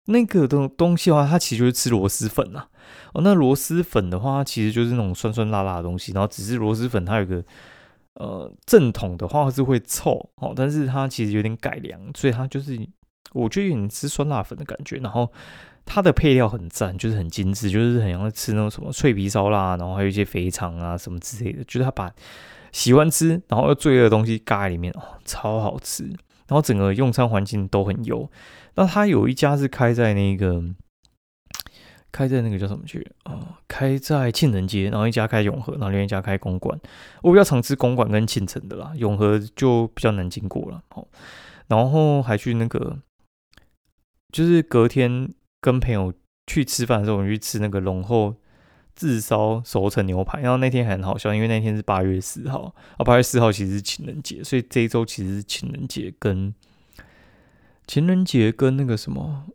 [0.06, 2.68] 那个东东西的话，它其实就是吃螺蛳粉啊。
[3.12, 7.44] 哦，那螺蛳粉的话，其实就是那种酸酸辣辣的东西，然后只是螺蛳粉它有个
[8.14, 12.78] 呃正统的话是会臭哦，但是它其实有点改良，所以它就是
[13.32, 14.96] 我觉得有点吃酸辣粉的感觉。
[14.96, 15.30] 然后
[15.84, 22.12] 它的配料很赞，就是很精致，就是很像吃那种什么脆皮烧腊，然后还有一些肥肠啊什么之类的，就是它把
[22.72, 26.04] 喜欢吃然后又罪恶的东西嘎在里面哦，超好吃。
[26.04, 28.28] 然后整个用餐环境都很优。
[28.74, 30.62] 那他有一家是开在那个，
[32.12, 33.58] 开在那个叫什么去啊？
[33.68, 36.78] 开在庆城街，然后一家开永和，然后另一家开公馆。
[37.22, 40.82] 我比较常吃公馆跟庆城的啦，永和就比较难经过了。
[40.88, 41.06] 好，
[41.68, 42.98] 然后还去那个，
[44.32, 45.28] 就是隔天
[45.60, 46.12] 跟朋友
[46.46, 48.36] 去吃饭的时候，我们去吃那个龙后
[48.94, 50.40] 自烧熟成牛排。
[50.40, 56.54] 然后那天很好笑，因为那天是八月四号啊，八月四号其实是情人节，所以这一周其实是情人节跟。
[57.90, 59.46] 情人节跟那个什么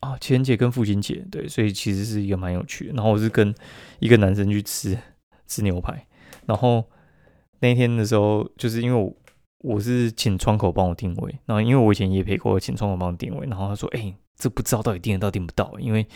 [0.00, 2.92] 啊，情人节跟父亲节，对，所以其实是一个蛮有趣的。
[2.92, 3.54] 然后我是跟
[3.98, 4.98] 一个男生去吃
[5.46, 6.06] 吃牛排，
[6.44, 6.84] 然后
[7.60, 9.16] 那天的时候，就是因为我
[9.60, 16.06] 我是请窗口帮我定位，然后因为我以前也陪过，请窗口帮我定位，然后他说：“哎，这不知道到底订得到订不到，因为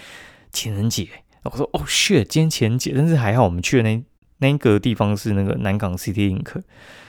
[0.53, 1.09] 情人节。”
[1.45, 4.05] 我说：“哦，shit，今天情人节，但是还好我们去的那
[4.41, 6.63] 那个地方是那个南港 City Ink。”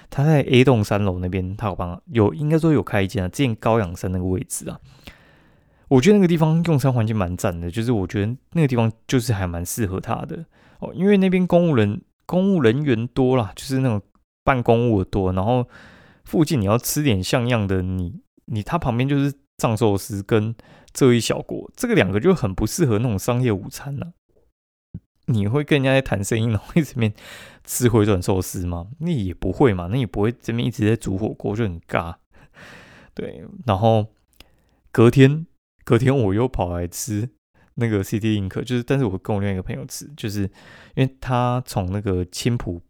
[0.09, 4.79] 他在 A 栋三楼那边，他有帮有应该说有开一间啊，之前高阳山那个位置啊，
[5.89, 10.45] 我觉得那个地方用餐环境蛮赞的，就是我觉得那个地方就是还蛮适合他的
[10.79, 14.01] 哦，因为那边公务人公务人员多啦，就是那种
[14.43, 15.67] 办公务的多，然后
[16.25, 20.55] 附近你要吃点像样的，你你他旁边就是藏寿司跟
[20.93, 24.13] 这一小锅，这个两个就很不适合那种商业午餐了。
[25.29, 27.13] 你会跟人家在谈生意，然后这边
[27.67, 28.87] 吃回转寿司吗？
[28.99, 32.15] 那也不会嘛，那也不会这边一直在煮火锅，就很尬。
[33.13, 34.07] 对，然后
[34.89, 35.45] 隔天
[35.83, 37.29] 隔天我又跑来吃
[37.75, 40.43] 那个 CT Ink，就是但是我跟我另外一个朋友吃，就是
[40.95, 42.81] 因为他从那个青浦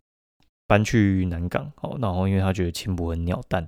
[0.68, 3.68] 搬去南港，哦，然后因为他觉得青浦很鸟蛋，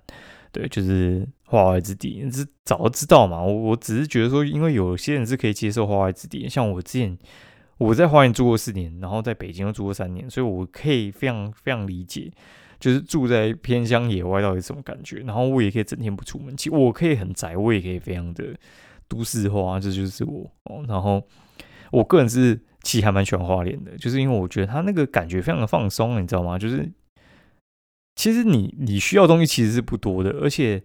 [0.51, 3.41] 对，就是化外之地，是早就知道嘛。
[3.41, 7.17] 我我只是觉得说，因为有些人是可以接受化外之地，像我之前。
[7.79, 12.29] 我在花莲住过四年，然后在北京又住过三年，所以我可以非常非常理解，
[12.77, 15.19] 就是住在偏乡野外到底什么感觉。
[15.19, 18.53] 然后我也可以整天不出门，其实我可以很宅，我也可以非常的
[19.07, 20.51] 都市化，这就是我。
[20.87, 21.25] 然后
[21.91, 26.59] 我个人是其实还蛮喜欢花莲的，就是因为我觉得它那个感觉非常的放松，你知道吗？
[26.59, 26.91] 就是
[28.15, 30.83] 其实你你需要东西其实是不多的，而且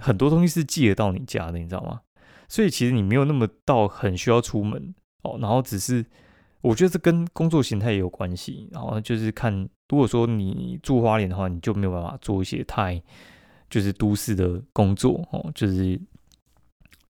[0.00, 2.02] 很多东西是寄得到你家的，你知道吗？
[2.48, 4.94] 所以其实你没有那么到很需要出门。
[5.22, 6.04] 哦，然后只是
[6.62, 13.02] 我觉得这跟工作形态也有关系，然后就是看，如果说你住花莲的话，你就没有办法做一些太
[13.68, 16.00] 就是都市的工作哦，就是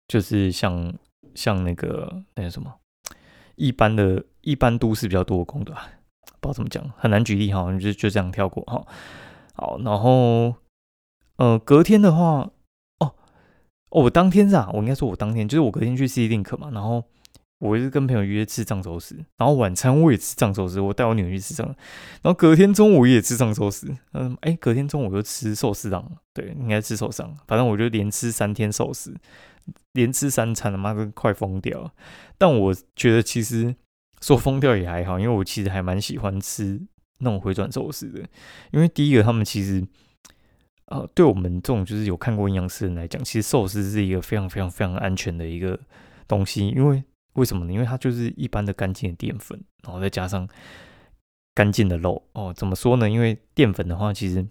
[0.07, 0.93] 就是像
[1.35, 2.73] 像那个那个什么
[3.55, 5.75] 一般的一般都市比较多的工作，
[6.39, 8.85] 不知道怎么讲，很难举例哈，就就这样跳过哈。
[9.53, 10.55] 好，然后
[11.37, 12.49] 呃，隔天的话，
[12.99, 13.13] 哦，
[13.89, 17.03] 我当天是啊，我应该说我当天就是我隔天去 Clink 嘛，然后。
[17.59, 29.13] 我是跟朋友约吃藏寿司，然后晚餐我也吃藏寿司，我带我女儿去吃藏，然后隔天中午也吃藏寿司，嗯，哎，隔天中午又吃寿司档，对，应该吃寿司，反正我就连吃三天寿司，
[29.91, 31.91] 连吃三餐，他妈的快疯掉了。
[32.37, 33.75] 但我觉得其实
[34.21, 36.79] 说疯掉也还好，因为我其实还蛮喜欢吃
[37.17, 38.21] 那种回转寿司的，
[38.71, 39.85] 因为第一个他们其实，
[40.85, 45.77] 呃，对我们这种就是有看过阴阳师人来讲，其实寿司是一个非常非常非常安全的一个
[46.25, 47.03] 东西，因为。
[47.39, 47.73] 为什么呢？
[47.73, 50.47] 因为它就是一般的干净的淀粉，然后再加上
[51.55, 52.53] 干净的肉哦。
[52.55, 53.09] 怎么说呢？
[53.09, 54.45] 因为淀粉的话，其实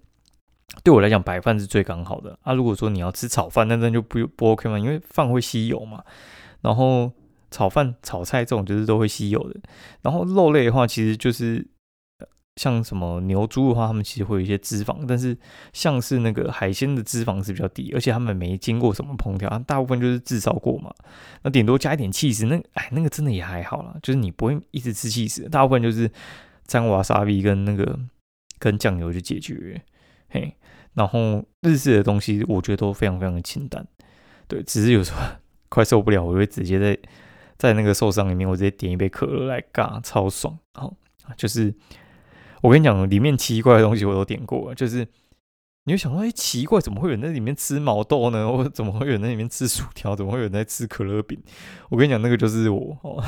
[0.83, 2.53] 对我来讲，白饭是最刚好的啊。
[2.53, 6.03] 如果说你要吃炒饭，那那就不不 OK 嘛，因为饭会吸油嘛。
[6.61, 7.11] 然后
[7.51, 9.59] 炒饭、炒菜这种就是都会吸油的。
[10.01, 11.67] 然后肉类的话，其实就是。
[12.59, 15.37] 像什么牛猪的话，他们其实会有一些脂肪，但是
[15.71, 20.93] 像是那个海鲜的脂肪是比较低，而且他们没经过什么烹调，大部分就是炙烧过嘛。
[21.43, 26.11] 那顶多加一点气势，那哎，那个真的也还好啦，就是你不会一直吃气势，大部分就是
[26.67, 27.97] 沾瓦沙比跟那个
[28.59, 29.81] 跟酱油就解决。
[30.27, 30.53] 嘿，
[30.95, 33.87] 然后日式的东西我觉得都非常非常的清淡，
[34.49, 35.21] 对，只是有时候
[35.69, 36.99] 快受不了，我会直接在
[37.57, 40.59] 在那个寿司里面，我直接点一杯可乐来尬，超爽。
[40.73, 40.93] 好，
[41.37, 41.73] 就是。
[42.61, 45.07] 我跟你讲，里面奇怪的东西我都点过，就是
[45.85, 48.49] 你会想说，哎，奇怪，怎么会有人在里面吃毛豆呢？
[48.51, 50.15] 我怎么会有人在里面吃薯条？
[50.15, 51.41] 怎么会有人在吃可乐饼？
[51.89, 53.23] 我跟你讲，那个就是我哦。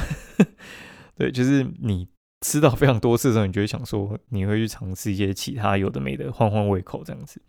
[1.16, 2.08] 对，就是你
[2.42, 7.42] 吃到非常多次的时候，你就会想说，你会去尝试一些其他有的没的，换换胃口这样子。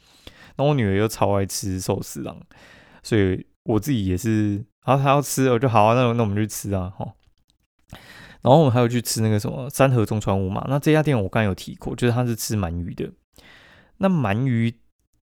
[0.57, 2.39] 那我女儿又超爱吃寿司郎，
[3.03, 7.15] 所以我自己也是，然后她要吃，我就好啊，那那我们就吃啊，哈。
[8.43, 13.11] 然后我们还有去吃那个什么三河中川屋嘛，那这家店我刚刚有提过，就是他是吃鳗鱼的。
[13.99, 14.75] 那鳗鱼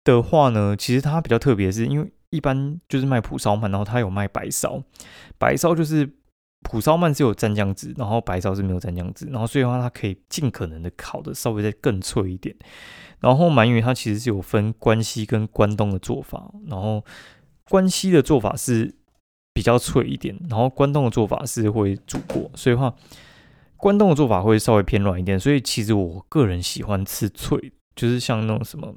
[0.03, 4.83] 的话呢，其实它比较特别，是因为一般就是卖蒲烧鳗，然后它有卖白烧，
[5.39, 6.11] 白烧就是
[6.63, 12.57] 蒲烧鳗是有蘸酱汁，然后白烧是没有蘸酱汁，然后所以的话它可以尽可能的烤的稍微再更脆一点。
[13.21, 17.05] 然后鳗鱼它其实是有分关西跟关东的做法，然后
[17.69, 18.95] 关西的做法是
[19.53, 22.95] 比较脆一点，然后关东的做法是会煮过，所以话
[23.77, 27.73] 关东的做法会稍微偏软一点，所以其实我个人喜欢吃脆。
[27.95, 28.97] 就是像那种什么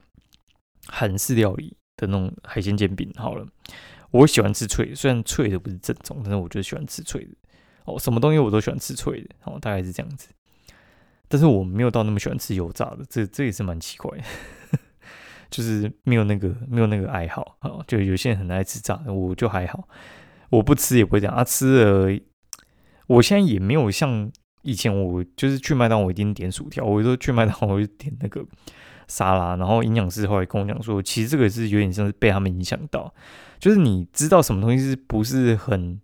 [0.87, 3.45] 韩式料理的那种海鲜煎饼，好了，
[4.09, 7.31] 我喜欢吃脆，虽然脆的不是正宗，但是我就喜欢吃脆的。
[7.83, 10.29] 哦，什么东西我都喜欢吃脆的，哦，大概是这样子。
[11.27, 14.23] 但是我没有到那么喜欢吃油炸的，这这也是蛮奇怪的，
[15.51, 17.83] 就是没有那个没有那个爱好啊。
[17.85, 19.89] 就有些人很爱吃炸的，我就还好，
[20.49, 21.43] 我不吃也不会这样啊。
[21.43, 22.19] 吃了，
[23.07, 24.31] 我现在也没有像
[24.63, 28.45] 以前我就是去麦当劳我一定点薯条，我都去麦当劳我就点那个。
[29.07, 33.13] 沙拉，然后营养师后来跟我讲说，其实这个是有点像是被他们影响到，
[33.59, 36.01] 就是你知道什么东西是不是很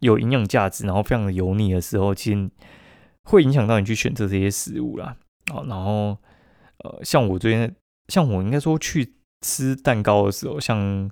[0.00, 2.50] 有营养价值，然后非常的油腻的时候，其实
[3.22, 5.16] 会影响到你去选择这些食物啦。
[5.54, 6.18] 哦，然后
[6.78, 7.72] 呃，像我最近，
[8.08, 11.08] 像我应该说去吃蛋糕的时候，像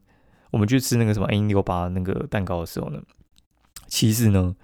[0.50, 3.02] 我们去吃那个什么 A 六八那个蛋糕的时候呢，
[3.87, 4.56] 其实呢。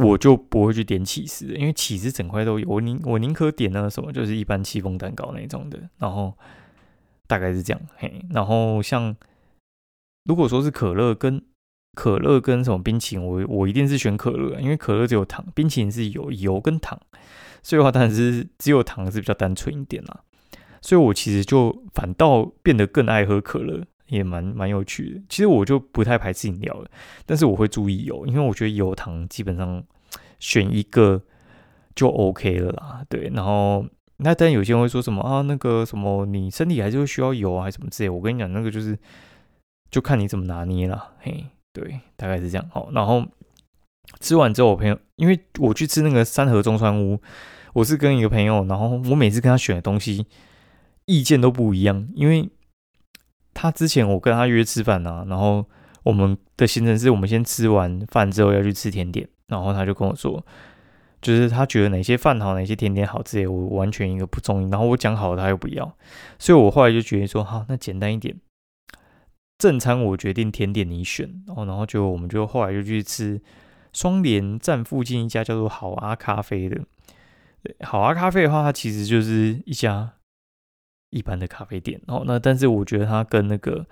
[0.00, 2.68] 我就不会去点起司，因为起司整块都有。
[2.68, 5.76] 我宁我宁可点那个什么，就是一般戚风蛋糕那种的。
[5.98, 6.32] 然后
[7.26, 7.80] 大概是这样。
[7.96, 9.16] 嘿，然后像
[10.22, 11.42] 如果说是可乐跟
[11.94, 16.96] 可乐跟什么冰淇淋，我我一定是选可乐，因为可乐只有糖，冰淇淋是有油跟糖，
[17.64, 20.20] 所以的话当然是只有糖是比较单纯一点啦。
[20.80, 23.84] 所以我其实就反倒变得更爱喝可乐。
[24.08, 26.90] 也蛮蛮有趣的，其实我就不太排斥饮料了，
[27.26, 29.82] 但是我会注意油，因为我觉得油糖基本上
[30.38, 31.22] 选一个
[31.94, 33.04] 就 OK 了啦。
[33.08, 33.84] 对，然后
[34.16, 38.08] 那但有些人会说什么啊，那个什么你身体还是会需要油啊，还是什么之类。
[38.08, 38.98] 我跟你讲，那个就是
[39.90, 41.12] 就看你怎么拿捏了。
[41.20, 41.44] 嘿，
[41.74, 42.66] 对，大概是这样。
[42.72, 43.24] 好，然后
[44.20, 47.20] 吃完之后，我朋友因为我去吃那个三河中川屋，
[47.74, 50.26] 我是跟一个朋友，然后我每次跟他选的东西
[51.04, 52.48] 意见都不一样，因为。
[53.60, 55.66] 他之前我跟他约吃饭啊，然后
[56.04, 60.46] 我们的行程是我们先吃完饭之后要去吃甜点，然后他就跟我说，
[61.20, 64.70] 就是他觉得哪些饭好，哪些甜点好之类，我完全一个不中意。
[64.70, 65.92] 然后我讲好了他又不要，
[66.38, 68.36] 所以我后来就决定说，好，那简单一点，
[69.58, 71.42] 正餐我决定甜点你选。
[71.48, 73.42] 然后然后就我们就后来就去吃
[73.92, 76.80] 双连站附近一家叫做好啊咖啡的。
[77.80, 80.12] 好啊咖啡的话，它其实就是一家。
[81.10, 83.86] 一般的咖啡店哦，那但是我觉得它跟那个，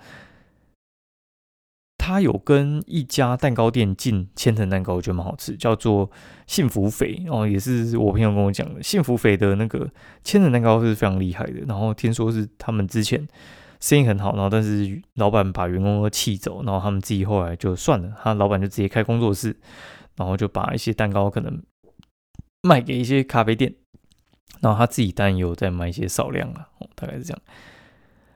[1.97, 6.09] 它有跟一家蛋糕店进千层蛋糕，我觉得蛮好吃，叫做
[6.45, 9.89] 幸福肥哦，也是我朋友跟我讲的，幸福肥的那个
[10.23, 11.61] 千层蛋糕是非常厉害的。
[11.67, 13.27] 然后听说是他们之前
[13.79, 19.57] 生意很好，然后但是老板把员工都气走，然后他们自己后来就算了，他老板就直接开工作室，
[20.15, 21.61] 然后就把一些蛋糕可能
[22.61, 23.73] 卖给一些咖啡店。
[24.61, 27.41] 然后他自己当然有在买一些少量啊，哦，大概是这样。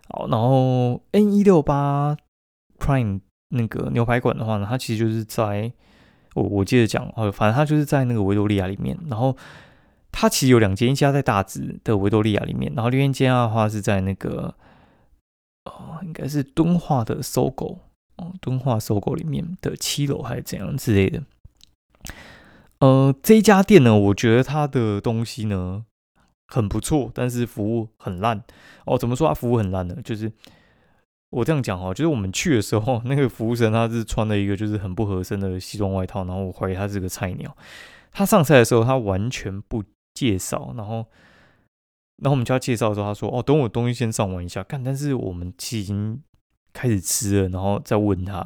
[0.10, 2.18] 好，然后 N 一六八
[2.80, 5.72] Prime 那个牛排馆的话呢，它其实就是在
[6.34, 8.98] 我我接着讲哦，反正它就是在那个维多利亚里面。
[9.08, 9.36] 然后
[10.12, 14.54] 它其实有两间，一家在大直的维多利亚里面，然后另一间的话是在那个
[15.64, 17.80] 哦，应该是敦化的搜狗
[18.18, 21.24] 哦，敦化搜狗里面的七楼还是怎样之类的。
[22.80, 25.86] 呃，这一家店呢，我觉得它的东西呢。
[26.54, 28.44] 很不错，但是服务很烂
[28.86, 28.98] 哦。
[28.98, 29.96] 怎么说他服务很烂呢？
[30.04, 30.30] 就是
[31.30, 37.56] 我这样讲哦，就是我们去的时候， 那个服务生他是穿了一个就是很不合身的西装外套，然后我怀疑他是个菜鸟。
[38.12, 39.82] 他上菜的时候，他完全不
[40.14, 41.06] 介绍，然后，
[42.18, 46.22] 然后我们叫他介绍的时候，他说：“哦，等我东西先上完一下。”干，但是我们已经
[46.74, 48.46] 开始吃了，然后再问他，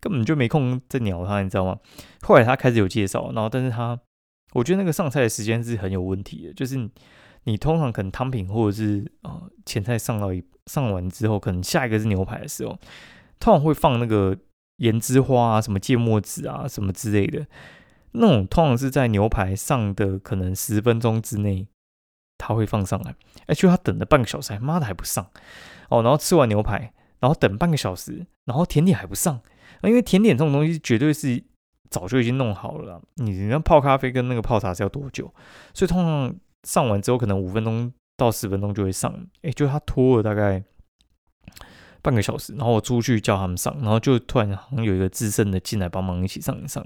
[0.00, 1.76] 根本就没空再鸟他，你知道吗？
[2.22, 4.00] 后来他开始有介绍，然后但是他，
[4.54, 6.88] 我觉得那个上菜的时间是很有问题的，就是。
[7.44, 12.78] 你通常可能汤品或者是呃前菜上到一上完之后，可能下一个是牛排的时候，
[13.40, 14.36] 通常会放那个
[14.76, 17.44] 盐之花啊、什么芥末籽啊、什么之类的，
[18.12, 21.66] 那种通常是在牛排上的可能十分钟之内，
[22.38, 23.16] 他会放上来。
[23.46, 25.26] 哎，就他等了半个小时，妈的还不上
[25.88, 26.00] 哦。
[26.00, 29.40] 然后吃完牛排，然后等半个小时，然后甜点还不上，
[29.82, 31.42] 因为甜点这种东西绝对是
[31.90, 33.02] 早就已经弄好了。
[33.16, 35.34] 你你那泡咖啡跟那个泡茶是要多久？
[35.74, 36.36] 所以通常。
[36.64, 40.62] 上完之后，可能五分钟到十分钟就会上，哎，就他拖了大概
[42.00, 46.84] 半个小时，然后我出去叫他们上，然后就突然好像有一个资深的进来帮忙一起上一上。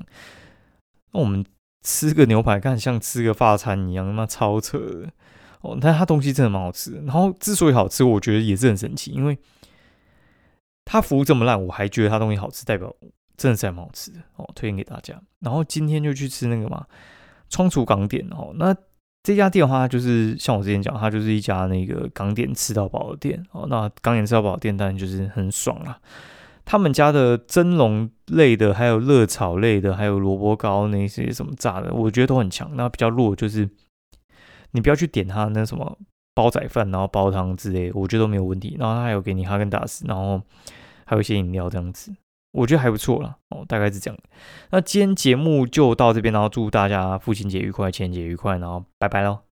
[1.13, 1.45] 那我们
[1.83, 4.79] 吃个牛排，看像吃个发餐一样，他妈超扯
[5.61, 5.77] 哦！
[5.81, 6.93] 但他东西真的蛮好吃。
[7.05, 9.39] 然后之所以好吃，我觉得也是很神奇，因为
[10.85, 12.95] 他服务这么烂，我还觉得他东西好吃，代表
[13.37, 15.21] 真的是蛮好吃的哦，推荐给大家。
[15.41, 16.87] 然后今天就去吃那个嘛，
[17.51, 18.75] 仓储港点哦，那。
[19.27, 23.67] 这家店的话，就是像我之前讲，它就是一家那个港点吃到饱的店哦。
[23.69, 25.99] 那港点吃到饱店当然就是很爽啦。
[26.65, 32.71] 他们家的蒸笼类的，还有热炒类的，还有萝卜糕那些什么炸的，我觉得都很强。
[32.77, 33.69] 那比较弱就是
[34.71, 35.99] 你不要去点他那什么
[36.33, 38.77] 煲仔饭，然后煲汤之类，我觉得都没有问题。
[38.79, 40.41] 然后他还有给你哈根达斯，然后
[41.05, 42.15] 还有一些饮料这样子。
[42.57, 44.19] 我觉得还不错啦哦，大概是这样。
[44.71, 49.46] 那今天节目就到这边，然后祝大家父亲节愉快，情人节愉快，然后拜拜喽。